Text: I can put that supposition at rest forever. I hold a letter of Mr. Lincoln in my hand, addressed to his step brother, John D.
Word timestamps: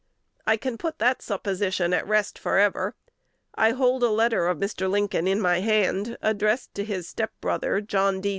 I 0.47 0.57
can 0.57 0.79
put 0.79 0.97
that 0.97 1.21
supposition 1.21 1.93
at 1.93 2.07
rest 2.07 2.39
forever. 2.39 2.95
I 3.53 3.69
hold 3.69 4.01
a 4.01 4.09
letter 4.09 4.47
of 4.47 4.57
Mr. 4.57 4.89
Lincoln 4.89 5.27
in 5.27 5.39
my 5.39 5.59
hand, 5.59 6.17
addressed 6.23 6.73
to 6.73 6.83
his 6.83 7.07
step 7.07 7.29
brother, 7.39 7.81
John 7.81 8.19
D. 8.19 8.29